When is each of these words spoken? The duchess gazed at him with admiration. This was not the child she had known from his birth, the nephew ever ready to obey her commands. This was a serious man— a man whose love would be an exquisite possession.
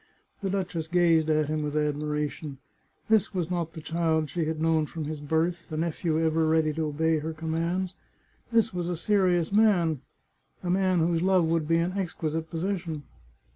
The 0.41 0.49
duchess 0.49 0.87
gazed 0.87 1.29
at 1.29 1.47
him 1.47 1.61
with 1.61 1.77
admiration. 1.77 2.57
This 3.07 3.35
was 3.35 3.51
not 3.51 3.73
the 3.73 3.81
child 3.81 4.31
she 4.31 4.45
had 4.45 4.59
known 4.59 4.87
from 4.87 5.03
his 5.05 5.21
birth, 5.21 5.69
the 5.69 5.77
nephew 5.77 6.19
ever 6.19 6.47
ready 6.47 6.73
to 6.73 6.87
obey 6.87 7.19
her 7.19 7.33
commands. 7.33 7.93
This 8.51 8.73
was 8.73 8.89
a 8.89 8.97
serious 8.97 9.51
man— 9.51 10.01
a 10.63 10.71
man 10.71 11.01
whose 11.01 11.21
love 11.21 11.45
would 11.45 11.67
be 11.67 11.77
an 11.77 11.93
exquisite 11.95 12.49
possession. 12.49 13.03